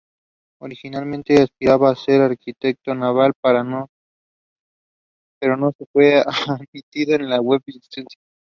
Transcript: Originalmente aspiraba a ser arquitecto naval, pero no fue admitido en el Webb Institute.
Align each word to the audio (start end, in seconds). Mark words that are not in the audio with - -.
Originalmente 0.59 1.43
aspiraba 1.43 1.91
a 1.91 1.95
ser 1.95 2.21
arquitecto 2.21 2.95
naval, 2.95 3.33
pero 5.39 5.55
no 5.57 5.71
fue 5.93 6.15
admitido 6.19 7.13
en 7.13 7.21
el 7.31 7.39
Webb 7.39 7.61
Institute. 7.67 8.15